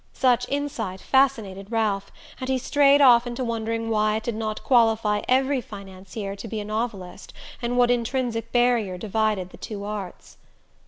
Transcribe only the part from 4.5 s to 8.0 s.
qualify every financier to be a novelist, and what